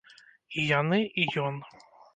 [0.57, 1.65] І яны, і ён.